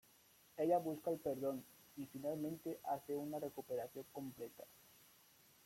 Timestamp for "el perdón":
1.11-1.63